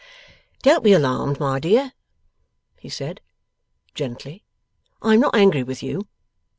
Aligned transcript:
'Don't 0.63 0.83
be 0.83 0.93
alarmed, 0.93 1.39
my 1.39 1.59
dear,' 1.59 1.93
he 2.79 2.89
said, 2.89 3.21
gently; 3.93 4.43
'I 5.03 5.13
am 5.13 5.19
not 5.19 5.35
angry 5.35 5.61
with 5.61 5.83
you. 5.83 6.07